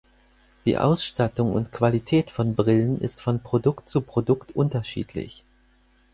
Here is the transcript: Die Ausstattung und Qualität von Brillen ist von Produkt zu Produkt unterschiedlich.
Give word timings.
Die 0.65 0.79
Ausstattung 0.79 1.53
und 1.53 1.71
Qualität 1.71 2.31
von 2.31 2.55
Brillen 2.55 2.99
ist 3.01 3.21
von 3.21 3.39
Produkt 3.39 3.87
zu 3.87 4.01
Produkt 4.01 4.55
unterschiedlich. 4.55 5.43